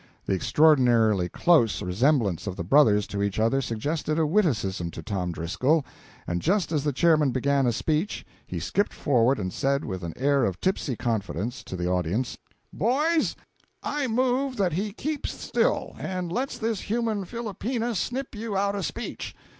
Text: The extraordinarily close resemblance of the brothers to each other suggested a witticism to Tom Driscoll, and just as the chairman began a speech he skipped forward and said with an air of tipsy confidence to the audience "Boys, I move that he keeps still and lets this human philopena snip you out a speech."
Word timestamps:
The 0.25 0.33
extraordinarily 0.33 1.29
close 1.29 1.79
resemblance 1.79 2.47
of 2.47 2.55
the 2.55 2.63
brothers 2.63 3.05
to 3.05 3.21
each 3.21 3.37
other 3.39 3.61
suggested 3.61 4.17
a 4.17 4.25
witticism 4.25 4.89
to 4.89 5.03
Tom 5.03 5.31
Driscoll, 5.31 5.85
and 6.25 6.41
just 6.41 6.71
as 6.71 6.83
the 6.83 6.91
chairman 6.91 7.29
began 7.29 7.67
a 7.67 7.71
speech 7.71 8.25
he 8.47 8.59
skipped 8.59 8.93
forward 8.95 9.37
and 9.37 9.53
said 9.53 9.85
with 9.85 10.03
an 10.03 10.13
air 10.17 10.43
of 10.43 10.59
tipsy 10.59 10.95
confidence 10.95 11.63
to 11.65 11.75
the 11.75 11.87
audience 11.87 12.35
"Boys, 12.73 13.35
I 13.83 14.07
move 14.07 14.55
that 14.57 14.73
he 14.73 14.91
keeps 14.91 15.39
still 15.39 15.95
and 15.99 16.31
lets 16.31 16.57
this 16.57 16.79
human 16.81 17.23
philopena 17.23 17.93
snip 17.95 18.33
you 18.33 18.57
out 18.57 18.73
a 18.75 18.81
speech." 18.81 19.35